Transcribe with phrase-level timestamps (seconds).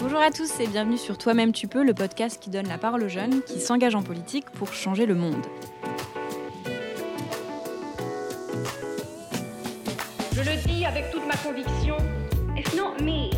[0.00, 3.02] Bonjour à tous et bienvenue sur Toi-même tu peux, le podcast qui donne la parole
[3.02, 5.44] aux jeunes qui s'engagent en politique pour changer le monde.
[10.32, 11.96] Je le dis avec toute ma conviction,
[12.56, 13.30] it's not me.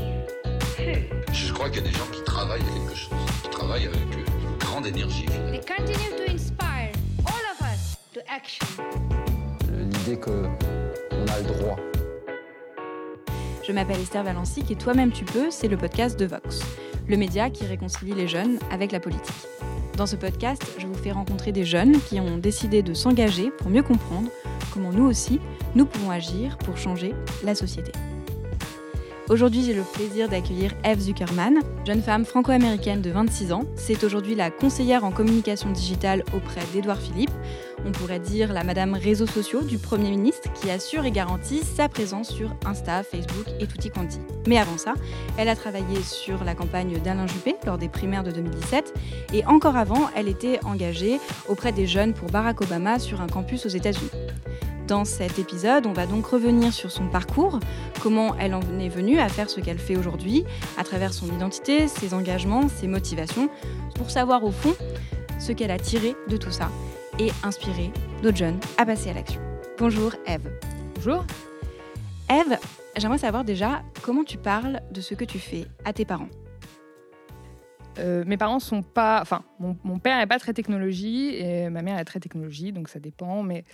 [1.32, 4.02] Je crois qu'il y a des gens qui travaillent à quelque chose, qui travaillent avec
[4.02, 5.24] une grande énergie.
[5.26, 5.52] finalement.
[5.52, 6.92] They continue to inspire
[7.24, 8.66] all of us to action.
[9.70, 11.76] l'idée qu'on a le droit.
[13.70, 16.58] Je m'appelle Esther Valency et Toi-même tu peux, c'est le podcast de Vox,
[17.06, 19.46] le média qui réconcilie les jeunes avec la politique.
[19.96, 23.70] Dans ce podcast, je vous fais rencontrer des jeunes qui ont décidé de s'engager pour
[23.70, 24.28] mieux comprendre
[24.74, 25.38] comment nous aussi,
[25.76, 27.92] nous pouvons agir pour changer la société.
[29.30, 33.62] Aujourd'hui, j'ai le plaisir d'accueillir Eve Zuckerman, jeune femme franco-américaine de 26 ans.
[33.76, 37.30] C'est aujourd'hui la conseillère en communication digitale auprès d'Édouard Philippe.
[37.86, 41.88] On pourrait dire la madame réseaux sociaux du Premier ministre qui assure et garantit sa
[41.88, 44.18] présence sur Insta, Facebook et tutti quanti.
[44.48, 44.94] Mais avant ça,
[45.38, 48.92] elle a travaillé sur la campagne d'Alain Juppé lors des primaires de 2017
[49.32, 53.64] et encore avant, elle était engagée auprès des jeunes pour Barack Obama sur un campus
[53.64, 54.10] aux États-Unis.
[54.90, 57.60] Dans cet épisode, on va donc revenir sur son parcours,
[58.02, 60.42] comment elle en est venue à faire ce qu'elle fait aujourd'hui,
[60.76, 63.48] à travers son identité, ses engagements, ses motivations,
[63.94, 64.74] pour savoir au fond
[65.38, 66.72] ce qu'elle a tiré de tout ça
[67.20, 67.92] et inspirer
[68.24, 69.40] d'autres jeunes à passer à l'action.
[69.78, 70.50] Bonjour Eve.
[70.96, 71.24] Bonjour.
[72.28, 72.58] Eve,
[72.96, 76.30] j'aimerais savoir déjà comment tu parles de ce que tu fais à tes parents.
[78.00, 79.20] Euh, mes parents sont pas.
[79.22, 82.88] Enfin, mon, mon père n'est pas très technologie et ma mère est très technologie, donc
[82.88, 83.44] ça dépend.
[83.44, 83.64] Mais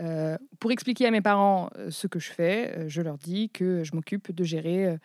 [0.00, 3.50] euh, pour expliquer à mes parents euh, ce que je fais, euh, je leur dis
[3.50, 4.98] que je m'occupe de gérer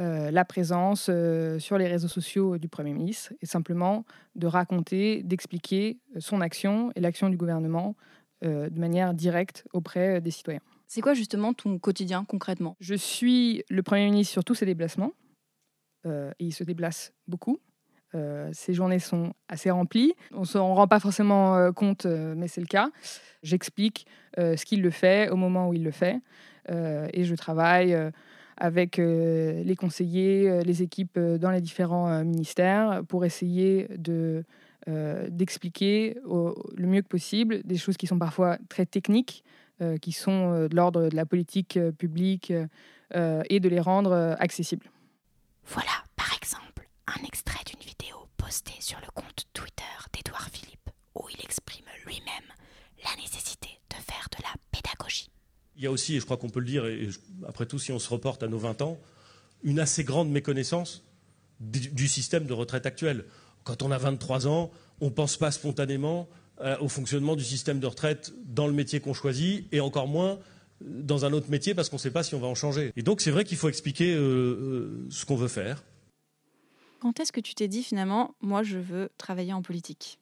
[0.00, 4.04] euh, la présence euh, sur les réseaux sociaux du Premier ministre et simplement
[4.36, 7.96] de raconter, d'expliquer son action et l'action du gouvernement
[8.40, 10.60] de manière directe auprès des citoyens.
[10.86, 12.76] C'est quoi justement ton quotidien concrètement?
[12.78, 15.10] Je suis le Premier ministre sur tous ses déplacements.
[16.06, 17.58] et il se déplace beaucoup.
[18.14, 20.14] Euh, ses journées sont assez remplies.
[20.32, 22.90] On ne s'en rend pas forcément euh, compte, euh, mais c'est le cas.
[23.42, 26.20] J'explique ce qu'il le fait au moment où il le fait.
[26.68, 27.96] Et je travaille
[28.56, 34.44] avec les conseillers, les équipes dans les différents ministères pour essayer de,
[34.86, 39.42] d'expliquer le mieux que possible des choses qui sont parfois très techniques,
[40.00, 44.88] qui sont de l'ordre de la politique publique et de les rendre accessibles.
[45.64, 47.64] Voilà, par exemple, un extrait
[48.50, 52.24] sur le compte Twitter d'Édouard Philippe où il exprime lui-même
[53.04, 55.28] la nécessité de faire de la pédagogie.
[55.76, 57.08] Il y a aussi, et je crois qu'on peut le dire, et
[57.46, 58.98] après tout, si on se reporte à nos 20 ans,
[59.62, 61.04] une assez grande méconnaissance
[61.60, 63.26] du, système de retraite actuel.
[63.64, 64.70] Quand on a 23 ans,
[65.00, 66.26] on ne pense pas spontanément
[66.62, 70.38] euh, au fonctionnement du système de retraite dans le métier qu'on choisit, et encore moins
[70.82, 72.92] euh, dans un autre métier parce qu'on ne sait pas si on va en changer.
[72.96, 75.82] Et donc c'est vrai qu'il faut expliquer euh, ce qu'on veut faire.
[77.00, 80.18] Quand est-ce que tu t'es dit finalement, moi je veux travailler en politique?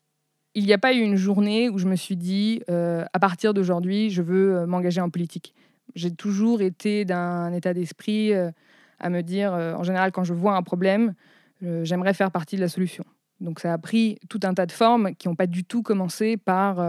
[0.54, 3.52] Il n'y a pas eu une journée où je me suis dit, euh, à partir
[3.52, 5.54] d'aujourd'hui, je veux euh, m'engager en politique.
[5.94, 8.50] J'ai toujours été d'un état d'esprit euh,
[8.98, 11.12] à me dire, en général, quand je vois un problème,
[11.60, 13.04] j'aimerais faire partie de la solution.
[13.40, 16.38] Donc ça a pris tout un tas de formes qui n'ont pas du tout commencé
[16.38, 16.80] par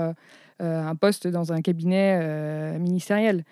[0.62, 3.44] un poste dans un cabinet ministériel.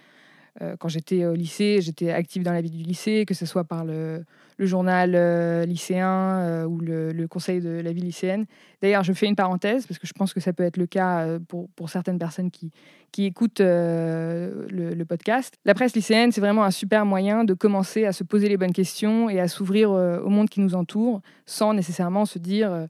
[0.61, 3.65] Euh, quand j'étais au lycée, j'étais active dans la vie du lycée, que ce soit
[3.65, 4.23] par le,
[4.57, 8.45] journal euh, lycéen euh, ou le, conseil de la vie lycéenne.
[8.81, 11.27] D'ailleurs, je fais une parenthèse parce que je pense que ça peut être le cas
[11.47, 12.71] pour, certaines personnes qui,
[13.11, 15.55] qui écoutent le, podcast.
[15.65, 18.73] La presse lycéenne, c'est vraiment un super moyen de commencer à se poser les bonnes
[18.73, 22.87] questions et à s'ouvrir au monde qui nous entoure sans nécessairement se dire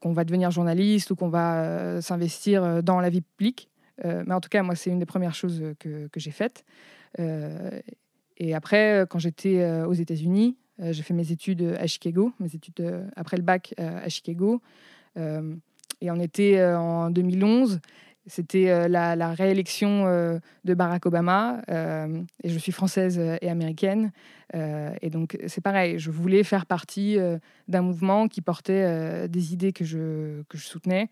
[0.00, 3.69] qu'on va devenir journaliste ou qu'on va s'investir dans la vie publique.
[4.04, 6.30] Euh, mais en tout cas, moi, c'est une des premières choses euh, que, que j'ai
[6.30, 6.64] faites.
[7.18, 7.80] Euh,
[8.36, 13.36] et après, quand j'étais aux États-Unis, j'ai fait mes études à Chicago, mes études après
[13.36, 14.62] le bac à Chicago.
[15.16, 17.80] Et on était en 2011.
[18.26, 20.04] C'était la, réélection
[20.64, 21.60] de Barack Obama.
[21.68, 24.10] et je suis française et américaine.
[24.54, 25.98] Et donc, c'est pareil.
[25.98, 27.18] Je voulais faire partie
[27.68, 31.10] d'un mouvement qui portait des idées que je, que je soutenais.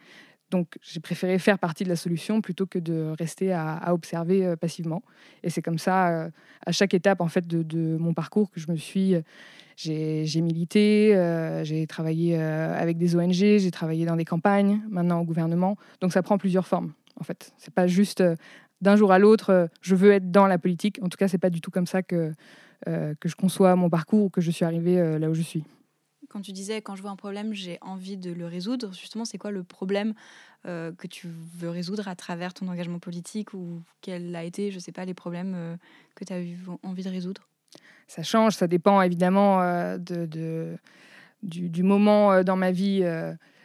[0.50, 4.56] Donc, j'ai préféré faire partie de la solution plutôt que de rester à, observer euh,
[4.56, 5.02] passivement.
[5.42, 6.30] Et c'est comme ça, euh,
[6.64, 9.14] à chaque étape en fait de, mon parcours, que je me suis,
[9.76, 14.80] j'ai j'ai milité, euh, j'ai travaillé euh, avec des ONG, j'ai travaillé dans des campagnes,
[14.88, 15.76] maintenant au gouvernement.
[16.00, 16.92] Donc, ça prend plusieurs formes.
[17.20, 18.36] En fait, c'est pas juste euh,
[18.80, 20.98] d'un jour à l'autre, euh, je veux être dans la politique.
[21.02, 22.32] En tout cas, c'est pas du tout comme ça que
[22.86, 25.42] euh, que je conçois mon parcours ou que je suis arrivée euh, là où je
[25.42, 25.64] suis.
[26.28, 29.38] Quand tu disais, quand je vois un problème, j'ai envie de le résoudre, justement, c'est
[29.38, 30.14] quoi le problème
[30.66, 34.76] euh, que tu veux résoudre à travers ton engagement politique ou quel a été, je
[34.76, 35.76] ne sais pas, les problèmes euh,
[36.14, 37.48] que tu as eu envie de résoudre?
[38.08, 40.76] Ça change, ça dépend évidemment euh, de,
[41.42, 43.04] du, moment dans ma vie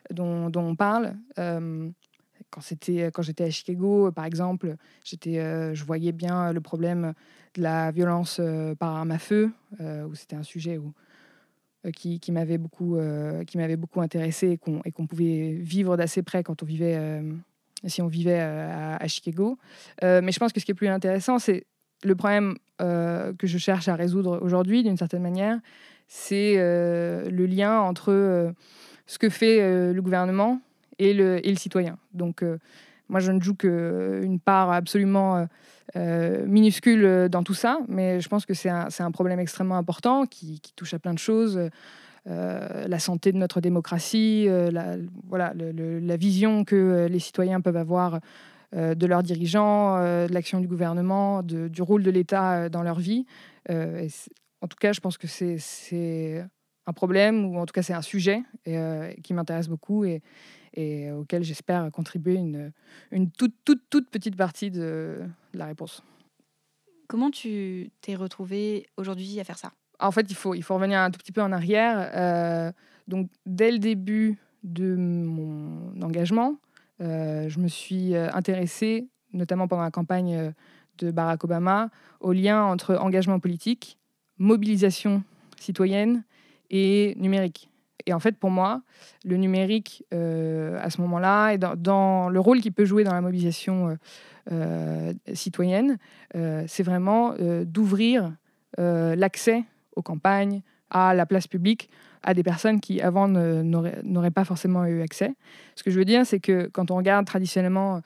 [0.09, 1.15] dont, on parle.
[1.35, 7.13] Quand c'était quand j'étais à Chicago, par exemple, j'étais, je voyais bien le problème
[7.55, 8.39] de la violence
[8.77, 10.93] par arme à feu, où c'était un sujet où,
[11.91, 16.43] qui, qui m'avait beaucoup, euh, qui beaucoup intéressé et qu'on, et pouvait vivre d'assez près
[16.43, 17.21] quand on vivait, euh,
[17.85, 19.57] si on vivait euh, à, à Chicago.
[20.03, 21.65] Euh, mais je pense que ce qui est plus intéressant, c'est
[22.03, 25.59] le problème euh, que je cherche à résoudre aujourd'hui, d'une certaine manière,
[26.07, 28.51] c'est euh, le lien entre euh,
[29.05, 30.61] ce que fait euh, le gouvernement
[30.99, 31.97] et le, et le citoyen.
[32.13, 32.57] Donc, euh,
[33.13, 35.45] moi, je ne joue qu'une part absolument euh,
[35.95, 40.25] euh, minuscule euh, dans tout ça, mais je pense que c'est un, problème extrêmement important
[40.25, 41.69] qui, touche à plein de choses.
[42.27, 44.95] Euh, la santé de notre démocratie, euh, la,
[45.27, 48.19] voilà, la vision que euh, les citoyens peuvent avoir
[48.75, 52.81] euh, de leurs dirigeants, euh, de l'action du gouvernement, du rôle de l'État euh, dans
[52.81, 53.27] leur vie.
[53.69, 54.07] Euh,
[54.61, 56.43] en tout cas, je pense que c'est-
[56.85, 60.21] un problème, ou en tout cas c'est un sujet et, euh, qui m'intéresse beaucoup et,
[60.73, 62.71] et auquel j'espère contribuer une,
[63.11, 65.21] une toute, toute, toute petite partie de,
[65.53, 66.03] de la réponse.
[67.07, 69.71] Comment tu t'es retrouvé aujourd'hui à faire ça?
[69.99, 72.11] En fait, il faut, il faut revenir un tout petit peu en arrière.
[72.15, 72.71] Euh,
[73.07, 76.57] donc, dès le début de mon engagement,
[77.01, 80.53] euh, je me suis euh, intéressée, notamment pendant la campagne
[80.97, 83.99] de Barack Obama, au lien entre engagement politique,
[84.37, 85.23] mobilisation
[85.59, 86.23] citoyenne
[86.69, 87.69] et numérique.
[88.05, 88.81] Et en fait, pour moi,
[89.23, 93.21] le numérique, euh, à ce moment-là, et dans, le rôle qu'il peut jouer dans la
[93.21, 93.95] mobilisation euh,
[94.51, 95.97] euh, citoyenne,
[96.67, 98.33] c'est vraiment d'ouvrir
[98.77, 99.63] l'accès
[99.95, 101.89] aux campagnes, à la place publique,
[102.23, 105.33] à des personnes qui avant n'auraient pas forcément eu accès.
[105.75, 108.01] Ce que je veux dire, c'est que quand on regarde traditionnellement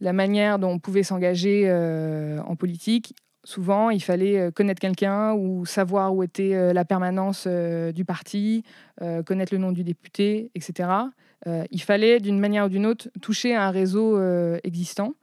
[0.00, 1.70] la manière dont on pouvait s'engager
[2.44, 7.44] en politique, souvent il fallait euh, connaître quelqu'un ou savoir où était euh, la permanence
[7.46, 8.64] euh, du parti,
[9.26, 10.88] connaître le nom du député, etc.
[11.72, 14.20] Il fallait d'une manière ou d'une autre toucher à un réseau
[14.62, 15.14] existant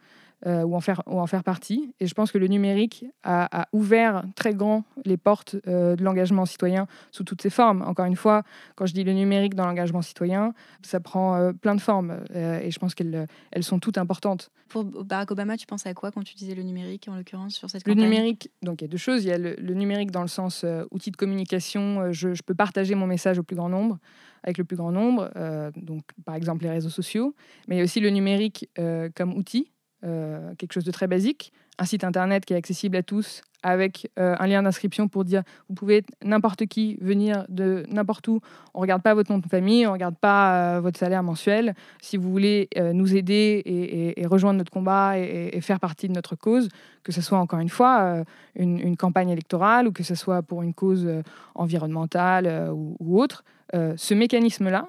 [0.45, 1.93] euh, ou, en faire, ou en faire partie.
[1.99, 6.03] Et je pense que le numérique a, a ouvert très grand les portes euh, de
[6.03, 7.81] l'engagement citoyen sous toutes ses formes.
[7.81, 8.43] Encore une fois,
[8.75, 12.59] quand je dis le numérique dans l'engagement citoyen, ça prend euh, plein de formes euh,
[12.59, 14.49] et je pense qu'elles elles sont toutes importantes.
[14.69, 17.69] Pour Barack Obama, tu penses à quoi quand tu disais le numérique, en l'occurrence, sur
[17.69, 18.09] cette Le campagne?
[18.09, 19.23] numérique, donc il y a deux choses.
[19.25, 22.11] Il y a le, le numérique dans le sens outil de communication.
[22.11, 23.97] je, je peux partager mon message au plus grand nombre,
[24.43, 27.35] avec le plus grand nombre, euh, donc par exemple les réseaux sociaux.
[27.67, 29.71] Mais il y a aussi le numérique euh, comme outil,
[30.05, 31.51] euh, quelque chose de très basique.
[31.77, 35.43] Un site internet qui est accessible à tous, avec euh, un lien d'inscription pour dire
[35.67, 38.39] vous pouvez n'importe qui venir de n'importe où.
[38.73, 41.73] On regarde pas votre nom de famille, on regarde pas euh, votre salaire mensuel.
[42.01, 46.69] Si vous voulez nous aider et, rejoindre notre combat et- faire partie de notre cause,
[47.03, 48.23] que ce soit encore une fois
[48.55, 51.09] une, campagne électorale ou que ce soit pour une cause
[51.55, 53.43] environnementale ou, autre,
[53.73, 54.87] ce mécanisme-là,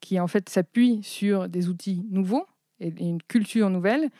[0.00, 2.46] qui en fait s'appuie sur des outils nouveaux
[2.80, 4.10] et une culture nouvelle,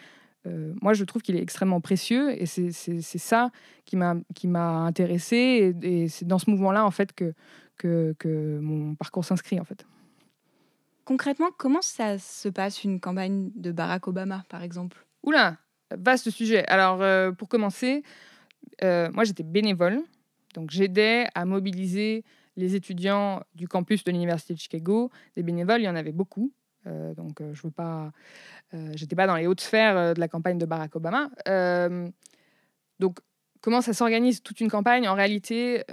[0.46, 3.50] euh, moi je trouve qu'il est extrêmement précieux et c'est ça
[3.84, 7.34] qui m'a qui m'a intéressé et, et c'est dans ce mouvement-là en fait que,
[7.76, 9.84] que, que mon parcours s'inscrit en fait.
[11.04, 15.04] Concrètement, comment ça se passe une campagne de Barack Obama, par exemple?
[15.24, 15.56] Oula,
[15.90, 16.64] vaste sujet.
[16.68, 18.04] Alors, euh, pour commencer,
[18.84, 20.02] euh, moi j'étais bénévole,
[20.54, 22.24] donc j'aidais à mobiliser
[22.56, 25.10] les étudiants du campus de l'université de Chicago.
[25.34, 26.52] Des bénévoles, il y en avait beaucoup.
[26.86, 28.12] Euh, donc, euh, je veux pas,
[28.74, 31.30] euh, j'étais pas dans les hautes sphères euh, de la campagne de Barack Obama.
[32.98, 33.18] Donc,
[33.60, 35.08] comment ça s'organise toute une campagne?
[35.08, 35.84] En réalité,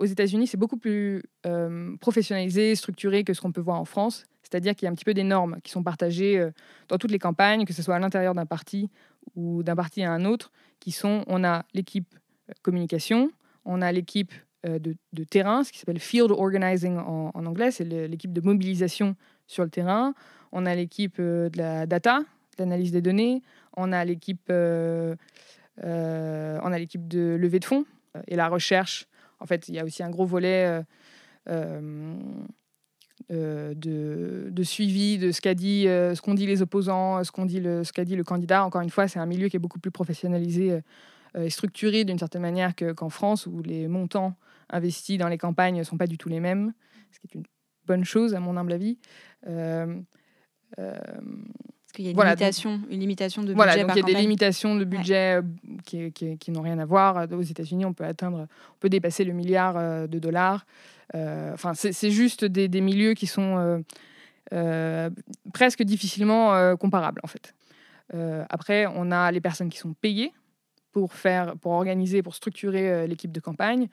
[0.00, 1.22] aux États-Unis, c'est beaucoup plus
[2.00, 4.24] professionnalisé, structuré que ce qu'on peut voir en France.
[4.42, 6.48] C'est-à-dire qu'il y a un petit peu des normes qui sont partagées
[6.88, 8.90] dans toutes les campagnes, que ce soit à l'intérieur d'un parti
[9.36, 12.12] ou d'un parti à un autre, qui sont, on a l'équipe
[12.62, 13.30] communication,
[13.64, 14.32] on a l'équipe
[14.64, 19.14] de, terrain, ce qui s'appelle field organizing en, anglais, c'est l'équipe de mobilisation
[19.48, 20.14] sur le terrain,
[20.52, 22.20] on a l'équipe euh, de la data,
[22.58, 23.42] l'analyse des données,
[23.76, 25.16] on a l'équipe euh,
[25.84, 27.84] euh, on a l'équipe de levée de fonds
[28.26, 29.06] et la recherche.
[29.40, 30.82] En fait, il y a aussi un gros volet
[31.46, 32.16] de,
[34.64, 35.86] suivi de ce qu'a dit,
[36.22, 38.64] qu'ont dit les opposants, ce qu'on dit le, qu'a dit le candidat.
[38.64, 40.80] Encore une fois, c'est un milieu qui est beaucoup plus professionnalisé
[41.38, 44.34] et structuré d'une certaine manière que- qu'en France, où les montants
[44.68, 46.72] investis dans les campagnes ne sont pas du tout les mêmes,
[47.12, 47.42] ce qui est
[47.88, 48.98] bonne chose à mon humble avis.
[49.48, 49.96] Euh,
[50.78, 53.88] euh, Parce qu'il y a une, Voilà, donc- limitation, une limitation de voilà, budget donc
[53.88, 55.42] par il y a des limitations de budget euh,
[55.84, 57.26] qui, qui- qui n'ont rien à voir.
[57.32, 60.66] Aux États-Unis, on peut atteindre, on peut dépasser le milliard euh, de dollars.
[61.14, 63.82] Enfin, c'est c'est juste des, des milieux qui sont
[65.54, 67.54] presque difficilement comparables, en fait.
[68.50, 70.32] Après, on a les personnes qui sont payées
[70.92, 73.88] pour faire, pour organiser, pour structurer l'équipe de campagne.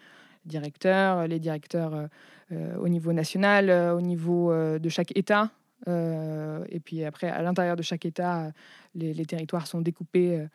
[0.46, 2.10] Directeurs, les directeurs
[2.52, 5.50] au niveau national, au niveau de chaque État.
[5.88, 8.52] et puis après, à l'intérieur de chaque État,
[8.94, 10.46] les, les territoires sont découpés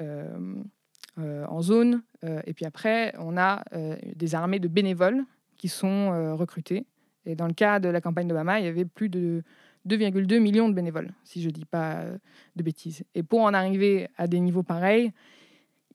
[0.00, 2.02] en zones.
[2.22, 3.62] et puis après, on a
[4.16, 5.24] des armées de bénévoles
[5.56, 6.86] qui sont recrutés.
[7.26, 9.42] Et dans le cas de la campagne d'Obama, il y avait plus de
[9.86, 12.04] 2,2 millions de bénévoles, si je ne dis pas
[12.56, 13.04] de bêtises.
[13.14, 15.12] Et pour en arriver à des niveaux pareils,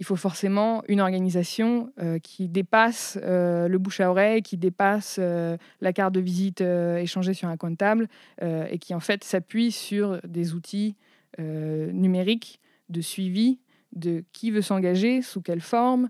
[0.01, 5.17] il faut forcément une organisation euh, qui dépasse euh, le bouche à oreille, qui dépasse
[5.21, 8.07] euh, la carte de visite échangée sur un coin de table
[8.41, 10.95] et qui en fait s'appuie sur des outils
[11.37, 13.59] numériques de suivi
[13.93, 16.09] de qui veut s'engager, sous quelle forme,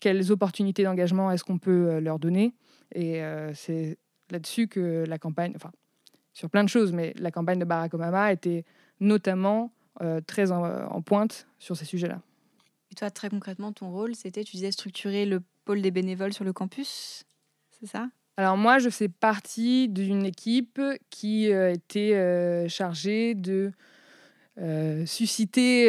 [0.00, 2.52] quelles opportunités d'engagement est-ce qu'on peut leur donner.
[2.94, 3.22] Et
[3.54, 3.96] c'est
[4.30, 5.72] là-dessus que la campagne, enfin
[6.34, 8.64] sur plein de choses, mais la campagne de Barack Obama était
[9.00, 9.72] notamment
[10.26, 12.20] très en pointe sur ces sujets-là.
[12.92, 16.44] Et toi, très concrètement, ton rôle, c'était, tu disais, structurer le pôle des bénévoles sur
[16.44, 17.24] le campus,
[17.70, 18.10] c'est ça?
[18.36, 23.72] Alors moi, je fais partie d'une équipe qui euh, était euh, chargée de
[24.60, 25.88] euh, susciter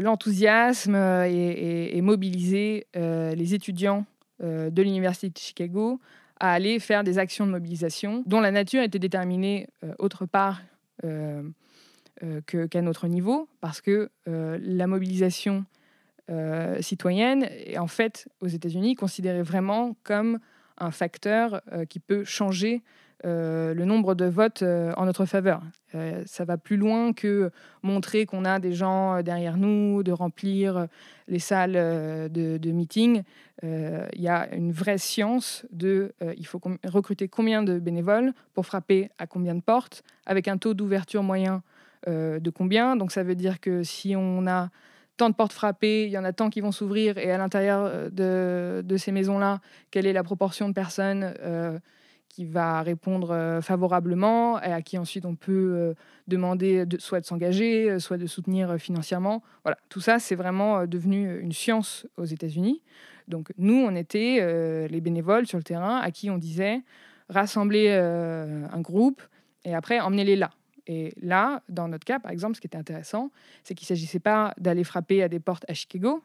[0.00, 4.04] l'enthousiasme et, mobiliser les étudiants
[4.40, 6.00] de l'Université de Chicago
[6.40, 9.68] à aller faire des actions de mobilisation dont la nature était déterminée
[10.00, 10.60] autre part
[11.00, 15.64] qu'à notre niveau, parce que la mobilisation
[16.30, 20.38] euh, citoyenne est en fait aux États-Unis considérée vraiment comme
[20.78, 22.82] un facteur euh, qui peut changer
[23.26, 25.62] euh, le nombre de votes en notre faveur.
[26.26, 27.50] ça va plus loin que
[27.82, 30.88] montrer qu'on a des gens derrière nous, de remplir
[31.28, 33.22] les salles de, de meeting.
[33.62, 39.08] Il y a une vraie science de il faut recruter combien de bénévoles pour frapper
[39.18, 41.62] à combien de portes, avec un taux d'ouverture moyen
[42.06, 42.94] de combien.
[42.96, 44.68] Donc ça veut dire que si on a
[45.16, 47.82] tant de portes frappées, il y en a tant qui vont s'ouvrir, et à l'intérieur
[47.84, 51.78] euh, de, ces maisons-là, quelle est la proportion de personnes euh,
[52.28, 55.94] qui va répondre euh, favorablement, et à qui ensuite on peut
[56.26, 59.42] demander de, soit de s'engager, soit de soutenir financièrement.
[59.62, 62.82] Voilà, tout ça, c'est vraiment devenu une science aux États-Unis.
[63.28, 66.82] Donc nous, on était les bénévoles sur le terrain à qui on disait
[67.30, 69.22] rassembler un groupe
[69.64, 70.50] et après emmenez-les là.
[70.86, 73.30] Et là, dans notre cas, par exemple, ce qui était intéressant,
[73.62, 76.22] c'est qu'il ne s'agissait pas d'aller frapper à des portes à Chicago.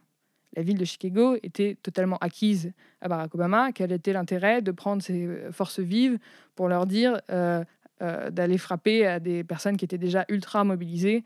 [0.56, 3.72] La ville de Chicago était totalement acquise à Barack Obama.
[3.72, 6.18] Quel était l'intérêt de prendre ces forces vives
[6.56, 7.64] pour leur dire euh,
[8.02, 11.24] euh, d'aller frapper à des personnes qui étaient déjà ultra mobilisées,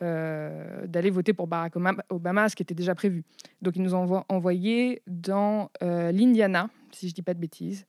[0.00, 1.74] euh, d'aller voter pour Barack
[2.08, 3.24] Obama, ce qui était déjà prévu.
[3.60, 7.86] Donc ils nous ont envoyés dans l'Indiana, si je ne dis pas de bêtises,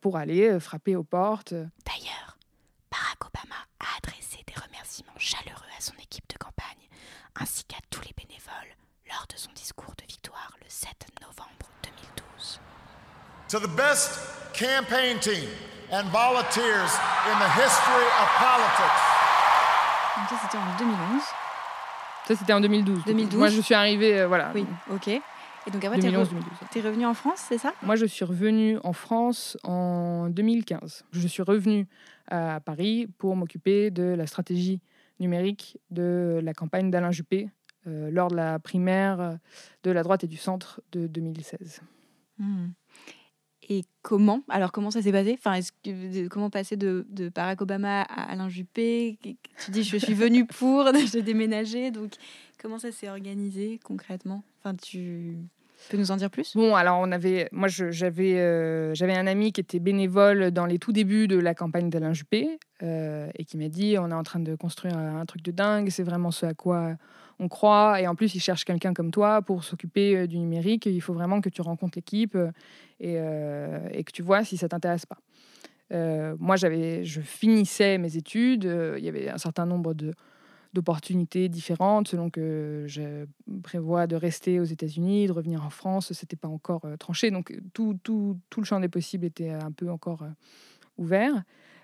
[0.00, 1.52] pour aller frapper aux portes.
[1.52, 2.38] D'ailleurs,
[2.90, 6.88] Barack Obama a adressé des remerciements chaleureux à son équipe de campagne,
[7.40, 8.76] ainsi qu'à tous les bénévoles
[9.08, 10.90] lors de son discours de victoire le 7
[11.22, 12.60] novembre 2012.
[13.48, 14.20] To the best
[14.52, 15.48] campaign team
[15.90, 16.92] and volunteers
[17.26, 19.00] in the history of politics.
[20.16, 21.22] Donc ça c'était en 2011.
[22.28, 23.04] Ça c'était en 2012.
[23.06, 23.38] 2012.
[23.38, 24.52] Moi je suis arrivée, euh, voilà.
[24.54, 25.08] Oui, ok.
[25.08, 26.16] Et donc après, tu es, es
[26.82, 27.74] revenu en France, c'est ça?
[27.82, 31.04] Moi, je suis revenu en France en 2015.
[31.12, 31.86] Je suis revenu
[32.28, 34.80] à Paris pour m'occuper de la stratégie
[35.20, 37.50] numérique de la campagne d'Alain Juppé
[37.86, 39.38] euh, lors de la primaire
[39.82, 41.80] de la droite et du centre de 2016.
[42.38, 42.68] Hmm.
[43.68, 45.36] Et comment Alors comment ça s'est passé?
[45.38, 49.16] Enfin, est-ce que, comment passer de, Barack Obama à Alain Juppé?
[49.64, 52.14] Tu dis je suis venu pour, j'ai déménagé, donc
[52.60, 54.42] comment ça s'est organisé concrètement?
[54.58, 55.36] Enfin, tu
[55.88, 56.54] peux nous en dire plus?
[56.56, 60.78] Bon, alors on avait, moi j'avais euh, j'avais un ami qui était bénévole dans les
[60.78, 64.22] tout débuts de la campagne d'Alain Juppé euh, et qui m'a dit on est en
[64.22, 66.96] train de construire un, truc de dingue, c'est vraiment ce à quoi
[67.38, 70.86] on croit et en plus il cherche quelqu'un comme toi pour s'occuper euh, du numérique.
[70.86, 72.36] Il faut vraiment que tu rencontres l'équipe
[73.00, 75.18] et, et, que tu vois si ça t'intéresse pas.
[76.38, 78.64] moi j'avais, je finissais mes études,
[78.98, 80.12] il y avait un certain nombre de
[80.72, 83.26] d'opportunités différentes selon que je
[83.62, 86.12] prévois de rester aux États-Unis, de revenir en France.
[86.12, 89.90] C'était pas encore tranché, donc tout, tout, tout, le champ des possibles était un peu
[89.90, 90.24] encore
[90.96, 91.42] ouvert.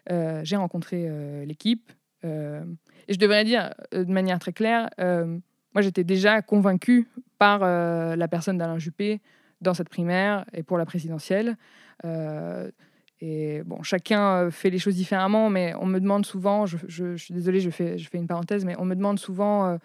[0.09, 1.91] J'ai rencontré l'équipe
[2.23, 8.57] et je devrais dire de manière très claire, moi j'étais déjà convaincue par la personne
[8.57, 9.21] d'Alain Juppé
[9.61, 11.57] dans cette primaire et pour la présidentielle.
[13.21, 17.33] Et bon, chacun euh, fait les choses différemment, mais on me demande souvent, je, suis
[17.33, 19.79] désolée, je fais, je fais une parenthèse, mais on me demande souvent euh,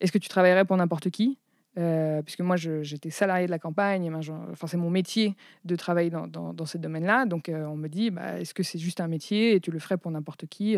[0.00, 1.38] est-ce que tu travaillerais pour n'importe qui?
[1.76, 4.12] Euh, Puisque moi, j'étais salarié de la campagne,
[4.50, 7.26] enfin, c'est mon métier de travailler dans, dans, ce domaine-là.
[7.26, 9.96] Donc, on me dit bah, est-ce que c'est juste un métier et tu le ferais
[9.96, 10.76] pour n'importe qui?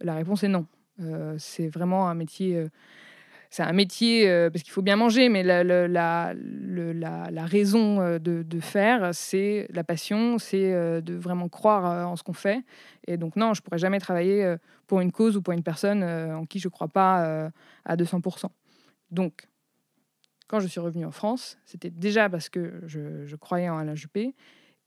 [0.00, 0.66] La réponse est non.
[1.38, 2.66] c'est vraiment un métier
[3.50, 6.34] c'est un métier euh, parce qu'il faut bien manger, mais la,
[7.46, 12.34] raison euh, de, faire, c'est la passion, c'est euh, de vraiment croire en ce qu'on
[12.34, 12.62] fait.
[13.06, 16.44] Et donc non, je pourrais jamais travailler pour une cause ou pour une personne en
[16.44, 17.50] qui je ne crois pas
[17.84, 18.46] à 200%.
[19.10, 19.48] Donc,
[20.46, 24.34] quand je suis revenue en France, c'était déjà parce que je croyais en Alain Juppé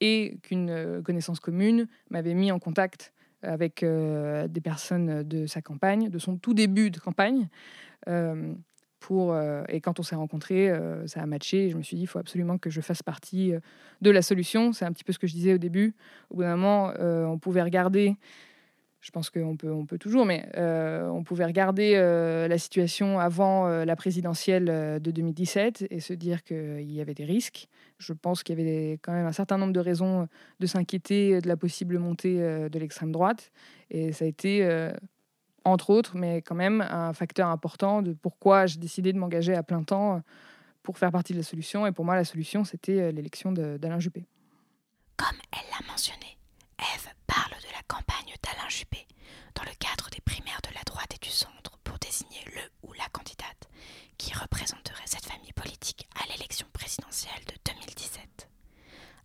[0.02, 3.12] et qu'une connaissance commune m'avait mis en contact
[3.44, 7.50] avec des personnes de sa campagne, de son tout début de campagne,
[8.08, 8.54] euh,
[9.00, 11.70] pour, euh, et quand on s'est rencontrés, euh, ça a matché.
[11.72, 13.54] je me suis dit, il faut absolument que je fasse partie
[14.02, 14.74] de la solution.
[14.74, 15.96] C'est un petit peu ce que je disais au début.
[16.30, 18.16] Au bout d'un moment, on pouvait regarder
[19.02, 23.96] je pense qu'on peut, on peut toujours, mais on pouvait regarder la situation avant la
[23.96, 24.66] présidentielle
[25.02, 27.68] de 2017 et se dire qu'il y avait des risques.
[27.98, 30.28] Je pense qu'il y avait quand même un certain nombre de raisons
[30.60, 33.52] de s'inquiéter de la possible montée de l'extrême droite.
[33.90, 34.92] Et ça a été
[35.64, 39.64] entre autres, mais quand même un facteur important de pourquoi j'ai décidé de m'engager à
[39.64, 40.20] plein temps euh,
[40.84, 41.86] pour faire partie de la solution.
[41.86, 44.26] Et pour moi, la solution, c'était euh, l'élection d'Alain Juppé.
[45.18, 46.38] Comme elle l'a mentionné,
[46.80, 47.61] Eve parle
[47.92, 49.06] campagne d'Alain Juppé
[49.54, 52.94] dans le cadre des primaires de la droite et du centre pour désigner le ou
[52.94, 53.68] la candidate
[54.18, 58.48] qui représenterait cette famille politique à l'élection présidentielle de 2017.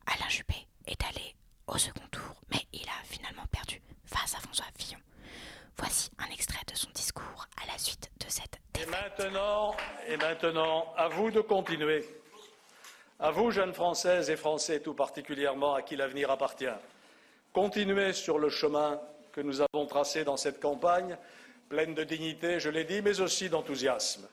[0.06, 1.36] Alain Juppé est allé
[1.68, 4.98] au second tour, mais il a finalement perdu face à François Fillon
[5.78, 8.88] Voici un extrait de son discours à la suite de cette défaite.
[8.88, 9.76] Et maintenant,
[10.08, 12.04] et maintenant, à vous de continuer.
[13.20, 16.66] À vous, jeunes Françaises et Français tout particulièrement, à qui l'avenir appartient.
[17.56, 19.00] Continuez sur le chemin
[19.32, 21.16] que nous avons tracé dans cette campagne,
[21.70, 24.28] pleine de dignité, je l'ai dit, mais aussi d'enthousiasme.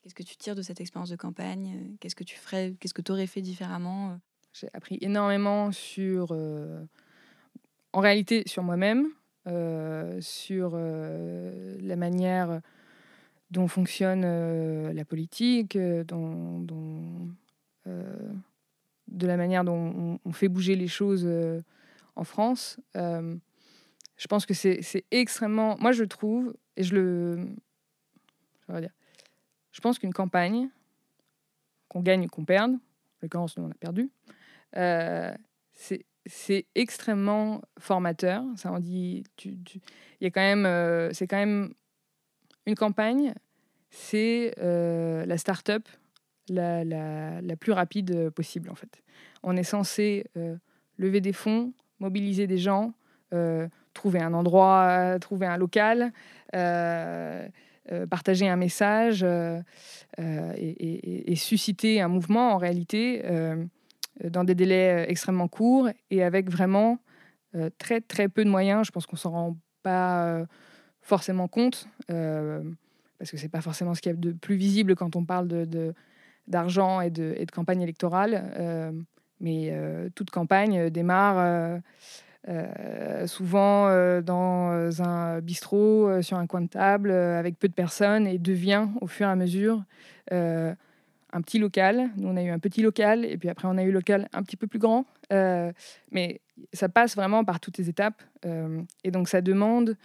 [0.00, 1.96] Qu'est-ce que tu tires de cette expérience de campagne?
[1.98, 4.20] Qu'est-ce que tu ferais Qu'est-ce que tu aurais fait différemment?
[4.52, 6.80] J'ai appris énormément sur, euh,
[7.92, 9.08] en réalité, sur moi-même,
[9.48, 12.60] euh, sur euh, la manière
[13.50, 16.64] dont fonctionne euh, la politique, dont,
[19.08, 21.28] de la manière dont on, fait bouger les choses
[22.16, 22.78] en France.
[22.94, 25.76] je pense que c'est extrêmement...
[25.78, 27.48] Moi, je trouve, et je le...
[29.72, 30.68] Je, pense qu'une campagne,
[31.88, 32.78] qu'on gagne ou qu'on perde, en
[33.22, 34.10] l'occurrence, nous, on a perdu,
[35.72, 38.44] c'est c'est extrêmement formateur.
[38.56, 39.58] Ça en dit, tu,
[40.20, 41.74] y a quand même, euh, c'est quand même
[42.66, 43.34] une campagne.
[43.90, 45.88] C'est euh, la start-up
[46.48, 49.02] la, la, la, plus rapide possible en fait.
[49.42, 50.56] On est censé euh,
[50.96, 52.92] lever des fonds, mobiliser des gens,
[53.94, 56.12] trouver un endroit, trouver un local.
[58.10, 59.24] partager un message
[60.18, 63.22] et, susciter un mouvement en réalité
[64.24, 66.98] euh, dans des délais euh, extrêmement courts et avec vraiment
[67.54, 68.86] euh, très très peu de moyens.
[68.86, 70.44] Je pense qu'on s'en rend pas
[71.00, 75.16] forcément compte parce que c'est pas forcément ce qu'il y a de plus visible quand
[75.16, 75.94] on parle de,
[76.46, 79.02] d'argent et de, et de, campagne électorale.
[79.40, 79.72] Mais
[80.14, 81.80] toute campagne démarre
[83.26, 83.88] souvent
[84.22, 89.06] dans un bistrot, sur un coin de table, avec peu de personnes, et devient au
[89.06, 89.82] fur et à mesure
[91.32, 92.10] un petit local.
[92.16, 94.28] Nous, on a eu un petit local, et puis après, on a eu un local
[94.32, 95.06] un petit peu plus grand.
[95.32, 95.72] Euh,
[96.10, 96.40] mais
[96.72, 98.22] ça passe vraiment par toutes les étapes.
[98.44, 99.96] Euh, et donc, ça demande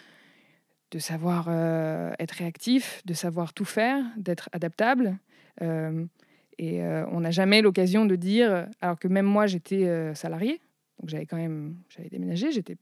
[0.91, 5.17] de savoir euh, être réactif, de savoir tout faire, d'être adaptable.
[6.57, 10.61] Et on n'a jamais l'occasion de dire, alors que même moi, j'étais salarié,
[10.99, 12.77] donc j'avais quand même j'avais déménagé, j'étais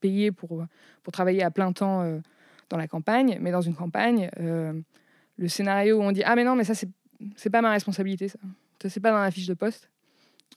[0.00, 0.64] payé pour,
[1.02, 2.20] pour travailler à plein temps
[2.68, 6.54] dans la campagne, mais dans une campagne, le scénario où on dit ah mais non
[6.54, 6.88] mais ça c'est
[7.36, 8.38] c'est pas ma responsabilité, ça.
[8.80, 9.90] Ça, c'est pas dans la fiche de poste.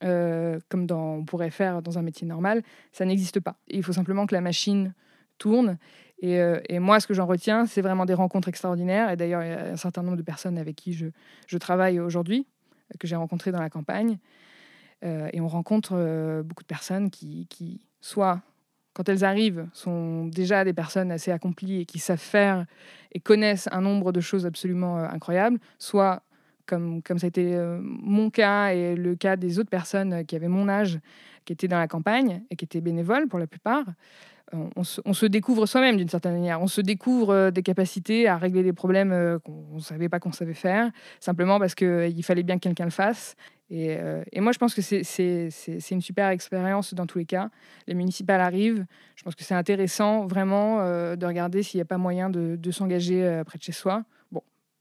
[0.04, 3.56] Euh, comme on pourrait faire dans un métier normal, ça n'existe pas.
[3.68, 4.94] il faut simplement que la machine
[5.38, 5.78] tourne.
[6.24, 9.12] Et, euh, et moi, ce que j'en retiens, c'est vraiment des rencontres extraordinaires.
[9.12, 12.48] Et d'ailleurs, il y a un certain nombre de personnes avec qui je, travaille aujourd'hui,
[12.98, 14.18] que j'ai rencontrées dans la campagne.
[15.04, 18.42] Euh, et on rencontre beaucoup de personnes qui, qui, soit
[18.94, 22.68] quand elles arrivent, sont déjà des personnes assez accomplies et qui savent faire
[23.12, 26.24] et connaissent un nombre de choses absolument incroyables, soit
[26.66, 30.48] comme, ça a été euh, mon cas et le cas des autres personnes qui avaient
[30.48, 31.00] mon âge,
[31.46, 33.86] qui étaient dans la campagne et qui étaient bénévoles pour la plupart,
[34.54, 36.62] euh, on, se, découvre soi-même d'une certaine manière.
[36.62, 40.32] On se découvre euh, des capacités à régler des problèmes qu'on ne savait pas qu'on
[40.32, 43.36] savait faire, simplement parce qu'il fallait bien que quelqu'un le fasse.
[43.70, 43.98] Et,
[44.40, 45.50] moi, je pense que c'est
[45.90, 47.50] une super expérience dans tous les cas.
[47.88, 48.86] Les municipales arrivent.
[49.16, 53.42] Je pense que c'est intéressant vraiment de regarder s'il n'y a pas moyen de s'engager
[53.48, 54.04] près de chez soi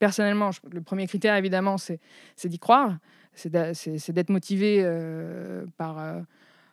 [0.02, 2.00] personnellement, le premier critère, évidemment, c'est
[2.46, 2.98] d'y croire,
[3.34, 6.20] c'est d'être motivé euh, par, euh,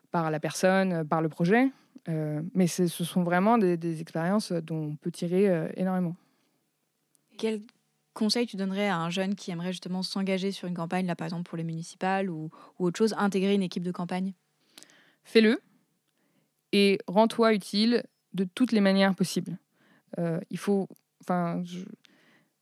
[0.10, 1.70] par la personne, par le projet.
[2.08, 6.16] Euh, mais ce sont vraiment des, expériences dont on peut tirer énormément.
[7.38, 7.62] Quel
[8.16, 11.26] conseil tu donnerais à un jeune qui aimerait justement s'engager sur une campagne, là par
[11.26, 14.34] exemple pour les municipales ou, ou autre chose, intégrer une équipe de campagne?
[15.24, 15.60] Fais-le
[16.72, 19.60] et rends-toi utile de toutes les manières possibles.
[20.18, 20.88] Euh, il faut,
[21.22, 21.62] enfin,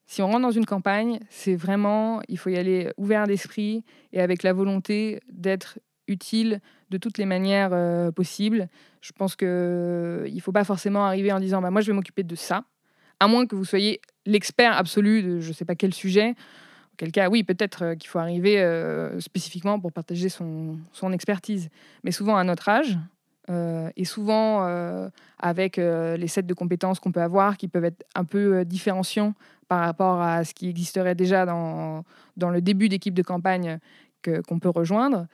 [0.07, 4.21] si on rentre dans une campagne, c'est vraiment, il faut y aller ouvert d'esprit et
[4.21, 8.69] avec la volonté d'être utile de toutes les manières euh, possibles.
[9.01, 12.23] Je pense que il faut pas forcément arriver en disant, bah, moi je vais m'occuper
[12.23, 12.63] de ça,
[13.19, 16.35] à moins que vous soyez l'expert absolu de je sais pas quel sujet.
[16.93, 20.79] Auquel cas, oui, peut-être euh, qu'il faut arriver euh, spécifiquement pour partager son,
[21.11, 21.69] expertise.
[22.05, 22.97] Mais souvent à notre âge,
[23.49, 27.85] euh, et souvent euh, avec euh, les sets de compétences qu'on peut avoir qui peuvent
[27.85, 29.35] être un peu euh, différenciants
[29.67, 32.03] par rapport à ce qui existerait déjà dans,
[32.37, 33.79] dans le début d'équipe de campagne
[34.47, 35.27] qu'on peut rejoindre.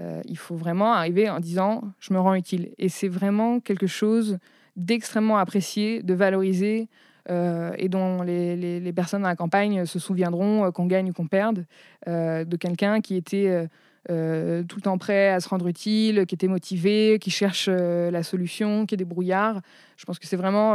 [0.00, 2.70] Euh, il faut vraiment arriver en disant je me rends utile.
[2.78, 4.38] Et c'est vraiment quelque chose
[4.76, 6.88] d'extrêmement apprécié, de valoriser
[7.28, 11.12] euh, et dont les, les- personnes dans la campagne se souviendront euh, qu'on gagne ou
[11.12, 11.66] qu'on perde,
[12.06, 13.68] de quelqu'un qui était
[14.08, 18.86] tout le temps prêt à se rendre utile, qui était motivé, qui cherche la solution,
[18.86, 19.60] qui est débrouillard.
[19.96, 20.74] Je pense que c'est vraiment,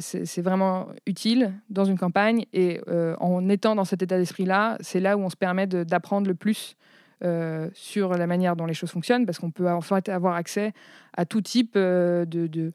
[0.00, 2.44] c'est vraiment utile dans une campagne.
[2.52, 6.28] Et euh, en étant dans cet état d'esprit-là, c'est là où on se permet d'apprendre
[6.28, 6.76] le plus
[7.24, 10.72] euh, sur la manière dont les choses fonctionnent, parce qu'on peut en fait avoir accès
[11.16, 12.72] à tout type euh, de, de,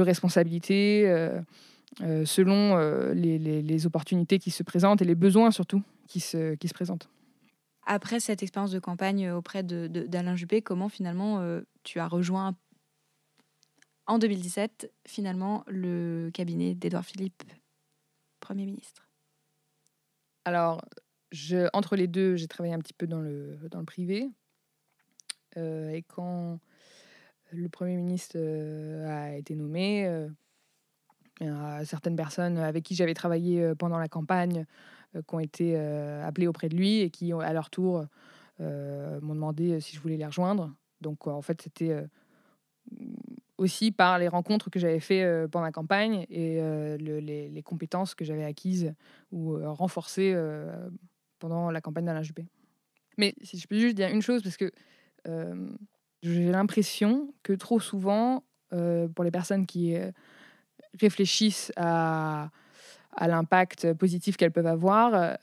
[0.00, 1.04] responsabilités.
[2.24, 2.76] selon
[3.12, 7.08] les, opportunités qui se présentent et les besoins surtout qui se, présentent.
[7.84, 11.42] Après cette expérience de campagne auprès d'Alain Juppé, comment finalement
[11.82, 12.54] tu as rejoint
[14.08, 17.44] en 2017 finalement le cabinet d'Édouard Philippe,
[18.40, 19.06] Premier ministre
[20.44, 20.82] Alors,
[21.74, 24.30] entre les deux, j'ai travaillé un petit peu dans le, dans le privé.
[25.56, 26.58] Euh, et quand
[27.52, 33.98] le Premier ministre euh, a été nommé, euh, certaines personnes avec qui j'avais travaillé pendant
[33.98, 34.66] la campagne
[35.14, 38.04] qui ont été appelées auprès de lui et qui, à leur tour,
[38.58, 40.74] m'ont demandé si je voulais les rejoindre.
[41.00, 42.04] Donc, en fait, c'était
[43.58, 47.62] aussi par les rencontres que j'avais fait euh, pendant la campagne et euh, le- les,
[47.62, 48.94] compétences que j'avais acquises
[49.32, 50.88] ou euh, renforcées euh,
[51.40, 52.46] pendant la campagne d'Alain Juppé.
[53.18, 54.70] Mais si je peux juste dire une chose, parce que
[56.22, 59.94] j'ai l'impression que trop souvent, pour les personnes qui
[60.98, 62.50] réfléchissent à,
[63.20, 65.36] l'impact positif qu'elles peuvent avoir,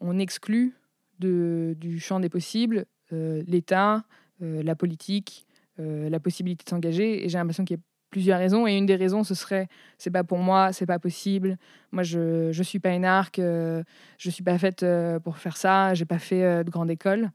[0.00, 0.76] on exclut
[1.18, 4.04] du champ des possibles l'État,
[4.40, 5.45] la politique,
[5.78, 7.24] la possibilité de s'engager.
[7.24, 8.66] Et j'ai l'impression qu'il y a plusieurs raisons.
[8.66, 11.58] Et une des raisons, ce serait c'est pas pour moi, c'est pas possible.
[11.92, 13.82] Moi, je je suis pas une arc, euh,
[14.18, 15.94] je suis pas faite euh, pour faire ça.
[15.94, 17.30] J'ai pas fait euh, de grande école.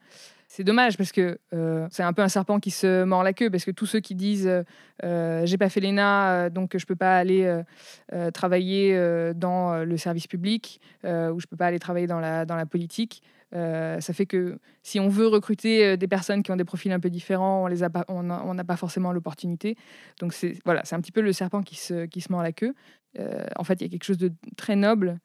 [0.53, 3.49] C'est dommage parce que euh, c'est un peu un serpent qui se mord la queue
[3.49, 4.63] parce que tous ceux qui disent euh,
[5.05, 7.63] euh, j'ai pas fait l'ENA euh, donc je peux pas aller euh,
[8.11, 12.05] euh, travailler euh, dans euh, le service public euh, ou je peux pas aller travailler
[12.05, 16.07] dans la, dans la politique, euh, ça fait que si on veut recruter euh, des
[16.07, 19.75] personnes qui ont des profils un peu différents, on pas, on n'a pas forcément l'opportunité.
[20.19, 22.53] Donc c'est voilà, c'est un petit peu le serpent qui se, qui se mord la
[22.53, 22.73] queue.
[23.19, 25.19] Euh, en fait, il y a quelque chose de très noble,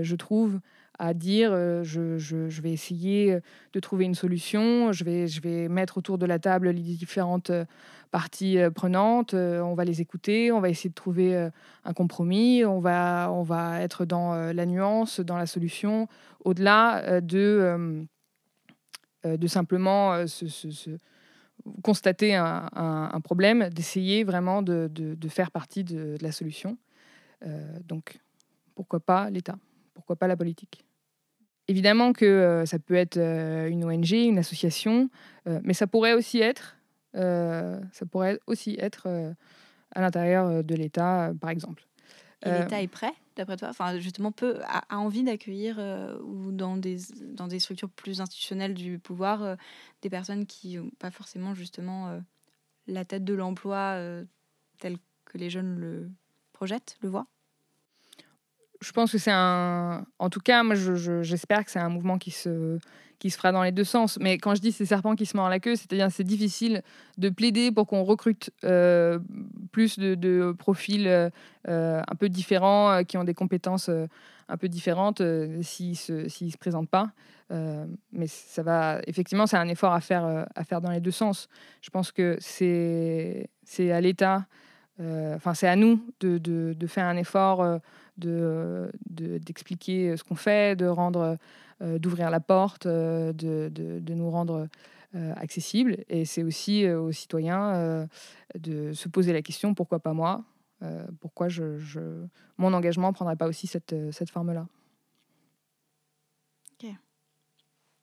[0.00, 0.58] je trouve,
[0.98, 3.38] à dire euh, je, je- vais essayer
[3.72, 7.50] de trouver une solution, je vais, je vais mettre autour de la table les différentes
[7.50, 7.64] euh,
[8.10, 11.50] parties euh, prenantes, euh, on va les écouter, on va essayer de trouver euh,
[11.84, 16.08] un compromis, on va, on va être dans euh, la nuance, dans la solution,
[16.44, 18.02] au-delà euh, de, euh,
[19.26, 20.98] euh, de simplement euh, se- se-
[21.82, 26.78] constater un, un- problème, d'essayer vraiment de, de- faire partie de, la solution.
[27.44, 28.18] Euh, donc,
[28.74, 29.56] pourquoi pas l'État
[29.96, 30.84] Pourquoi pas la politique?
[31.68, 35.08] Évidemment que euh, ça peut être euh, une ONG, une association,
[35.48, 36.76] euh, mais ça pourrait aussi être,
[37.14, 39.08] ça pourrait aussi être
[39.94, 41.86] à l'intérieur de l'État, par exemple.
[42.44, 43.68] Et l'État est prêt, d'après toi?
[43.70, 45.78] Enfin, justement, peut, a, a envie d'accueillir
[46.22, 46.98] ou dans des,
[47.32, 49.56] dans des structures plus institutionnelles du pouvoir
[50.02, 52.20] des personnes qui n'ont pas forcément justement
[52.86, 53.98] la tête de l'emploi
[54.78, 56.10] telle que les jeunes le
[56.52, 57.28] projettent, le voient?
[58.86, 60.06] Je pense que c'est un.
[60.18, 62.78] En tout cas, moi, je- je- j'espère que c'est un mouvement qui se,
[63.18, 64.18] qui se fera dans les deux sens.
[64.20, 66.82] Mais quand je dis ces serpents qui se mordent la queue, c'est-à-dire c'est difficile
[67.18, 69.18] de plaider pour qu'on recrute euh,
[69.72, 71.30] plus de, profils euh,
[71.66, 73.90] un peu différents, euh, qui ont des compétences
[74.48, 75.20] un peu différentes,
[75.62, 77.10] s'ils ne se, se présentent pas.
[78.12, 79.00] Mais ça va.
[79.06, 81.48] Effectivement, c'est un effort à faire, à faire dans les deux sens.
[81.82, 83.48] Je pense que c'est
[83.90, 84.46] à l'État.
[85.00, 87.80] Enfin, c'est à nous de, de- de faire un effort
[88.24, 91.36] euh, de d'expliquer ce qu'on fait, de rendre,
[91.82, 94.68] euh, d'ouvrir la porte, euh, de, de- nous rendre
[95.14, 95.98] euh, accessibles.
[96.08, 98.06] Et c'est aussi euh, aux citoyens
[98.58, 100.44] de se poser la question pourquoi pas moi?
[101.20, 101.64] Pourquoi je,
[102.58, 104.66] mon engagement ne prendrait pas aussi cette, cette forme-là?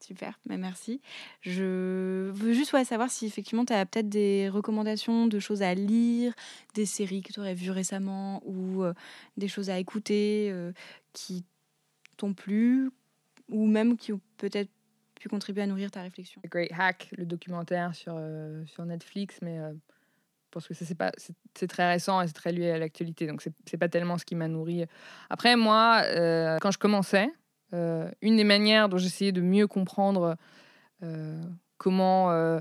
[0.03, 0.99] Super, bah, merci.
[1.39, 6.33] Je veux juste savoir si effectivement tu as peut-être des recommandations de choses à lire,
[6.73, 8.93] des séries que tu aurais vues récemment ou euh,
[9.37, 10.73] des choses à écouter euh,
[11.13, 11.45] qui
[12.17, 12.89] t'ont plu
[13.47, 14.69] ou même qui ont peut-être
[15.15, 16.41] pu contribuer à nourrir ta réflexion.
[16.41, 19.71] The Great Hack, le documentaire sur, euh, sur Netflix, mais euh,
[20.51, 24.17] parce que c'est, très récent et c'est très lié à l'actualité, donc c'est, pas tellement
[24.17, 24.83] ce qui m'a nourri.
[25.29, 26.03] Après, moi,
[26.59, 27.29] quand je commençais,
[27.73, 30.35] euh, une des manières dont j'essayais de mieux comprendre
[31.01, 31.41] euh,
[31.77, 32.59] comment euh,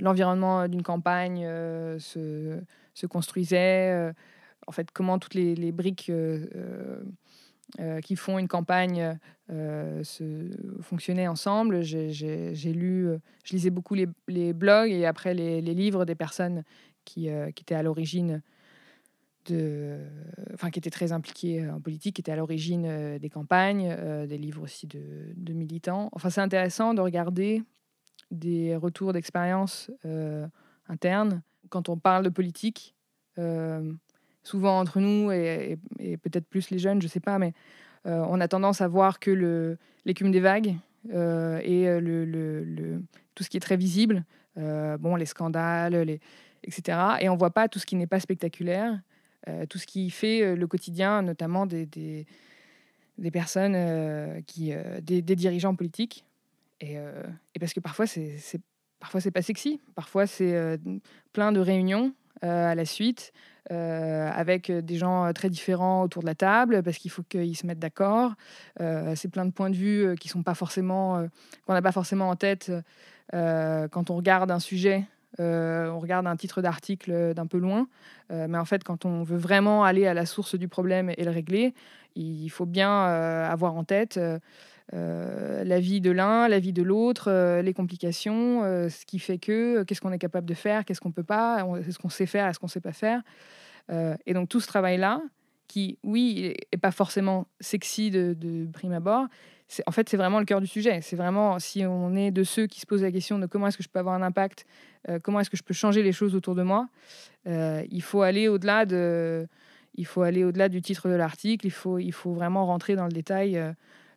[0.00, 1.46] l'environnement d'une campagne
[1.98, 2.60] se,
[2.94, 4.12] se construisait,
[4.66, 6.12] en fait, comment toutes les, briques
[8.02, 10.50] qui font une campagne se,
[10.82, 11.82] fonctionnaient ensemble.
[11.82, 13.08] J'ai, lu,
[13.44, 16.62] je lisais beaucoup les, blogs et après les, les livres des personnes
[17.04, 18.42] qui, qui étaient à l'origine
[19.46, 19.98] de,
[20.54, 24.26] enfin, qui étaient très impliquées en politique, qui étaient à l'origine euh, des campagnes, euh,
[24.26, 25.00] des livres aussi de,
[25.36, 26.08] de militants.
[26.12, 27.62] Enfin, c'est intéressant de regarder
[28.30, 30.46] des retours d'expérience euh,
[30.88, 32.94] internes quand on parle de politique.
[33.38, 33.92] euh,
[34.44, 35.78] souvent entre nous et,
[36.16, 37.52] peut-être plus les jeunes, je sais pas, mais
[38.06, 40.74] euh, on a tendance à voir que l'écume des vagues
[41.14, 43.02] euh, et euh, le, le- le-
[43.36, 44.24] tout ce qui est très visible,
[44.58, 46.20] euh, bon, les scandales, les,
[46.64, 47.18] etc.
[47.20, 48.96] Et on voit pas tout ce qui n'est pas spectaculaire, euh,
[49.68, 55.22] tout ce qui fait euh, le quotidien, notamment des, des, personnes euh, qui, euh, des,
[55.22, 56.24] dirigeants politiques.
[56.80, 57.22] Et, euh,
[57.54, 58.38] et parce que parfois c'est
[58.98, 60.76] parfois c'est pas sexy, parfois c'est euh,
[61.32, 63.32] plein de réunions euh, à la suite
[63.70, 67.56] euh, avec des gens euh, très différents autour de la table parce qu'il faut qu'ils
[67.56, 68.32] se mettent d'accord.
[68.80, 71.26] Euh, c'est plein de points de vue euh, qui sont pas forcément euh,
[71.66, 72.72] qu'on n'a pas forcément en tête
[73.34, 75.04] euh, quand on regarde un sujet.
[75.40, 77.88] Euh, on regarde un titre d'article d'un peu loin,
[78.30, 81.24] euh, mais en fait, quand on veut vraiment aller à la source du problème et
[81.24, 81.74] le régler,
[82.14, 84.20] il faut bien euh, avoir en tête
[84.92, 90.02] la vie de l'un, la vie de l'autre, les complications, ce qui fait que, qu'est-ce
[90.02, 92.68] qu'on est capable de faire, qu'est-ce qu'on peut pas, est-ce qu'on sait faire, est-ce qu'on
[92.68, 93.22] sait pas faire.
[93.90, 95.22] Et donc tout ce travail-là,
[95.72, 99.26] qui, oui, est pas forcément sexy de, de prime abord,
[99.68, 101.00] c'est, en fait, c'est vraiment le cœur du sujet.
[101.00, 103.78] C'est vraiment, si on est de ceux qui se posent la question de comment est-ce
[103.78, 104.66] que je peux avoir un impact,
[105.08, 106.88] euh, comment est-ce que je peux changer les choses autour de moi,
[107.46, 109.48] euh, il faut aller au-delà de...
[109.94, 113.06] Il faut aller au-delà du titre de l'article, il faut, il faut vraiment rentrer dans
[113.06, 113.72] le détail euh,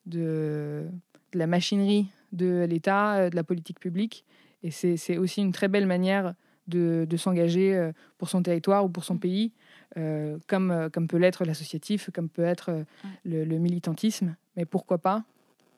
[0.05, 0.87] de,
[1.31, 4.25] de la machinerie de l'État, de la politique publique.
[4.61, 6.33] Et c'est c'est aussi une très belle manière
[6.67, 9.53] de, de s'engager pour son territoire ou pour son pays,
[9.97, 12.83] euh, comme, euh, comme peut l'être l'associatif, comme peut être euh,
[13.23, 15.23] le, le militantisme, mais pourquoi pas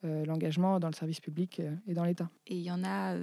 [0.06, 2.30] euh, l'engagement dans le service public et dans l'État.
[2.48, 3.15] Et il y en a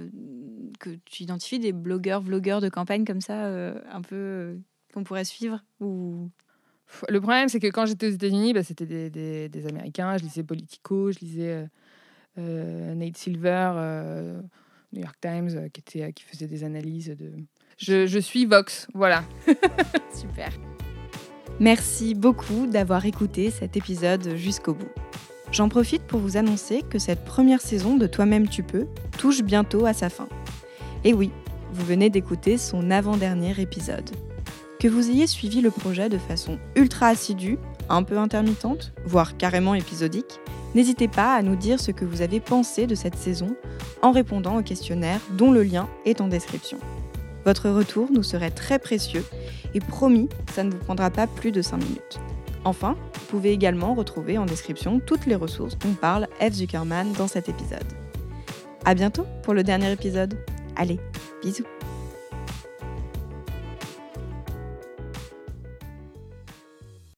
[0.79, 4.57] que tu identifies des blogueurs, vlogueurs de campagne comme ça, un peu
[4.93, 6.29] qu'on pourrait suivre ou?
[7.09, 10.17] Le problème, c'est que quand j'étais aux États-Unis, bah, c'était des, des- des Américains.
[10.17, 11.67] Je lisais Politico, je lisais
[12.37, 13.71] Nate Silver,
[14.93, 17.31] New York Times, qui, était, qui faisait des analyses de.
[17.77, 19.23] Je, suis Vox, voilà.
[20.13, 20.49] Super.
[21.59, 24.91] Merci beaucoup d'avoir écouté cet épisode jusqu'au bout.
[25.51, 29.85] J'en profite pour vous annoncer que cette première saison de Toi-même tu peux touche bientôt
[29.85, 30.27] à sa fin.
[31.03, 31.31] Et oui,
[31.73, 34.09] vous venez d'écouter son avant-dernier épisode.
[34.79, 37.57] Que vous ayez suivi le projet de façon ultra assidue,
[37.89, 40.39] un peu intermittente, voire carrément épisodique,
[40.75, 43.55] n'hésitez pas à nous dire ce que vous avez pensé de cette saison
[44.01, 46.79] en répondant au questionnaire dont le lien est en description.
[47.45, 49.23] Votre retour nous serait très précieux
[49.73, 52.19] et promis, ça ne vous prendra pas plus de 5 minutes.
[52.63, 56.53] Enfin, vous pouvez également retrouver en description toutes les ressources dont parle F.
[56.53, 57.85] Zuckerman dans cet épisode.
[58.83, 60.37] À bientôt pour le dernier épisode.
[60.75, 60.99] Allez,
[61.43, 61.65] bisous